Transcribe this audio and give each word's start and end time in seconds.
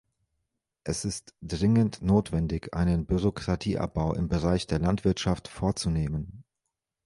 Es 0.83 1.05
ist 1.05 1.35
dringend 1.43 2.01
notwendig, 2.01 2.73
einen 2.73 3.05
Bürokratieabbau 3.05 4.15
im 4.15 4.29
Bereich 4.29 4.65
der 4.65 4.79
Landwirtschaft 4.79 5.47
vorzunehmen. 5.47 6.43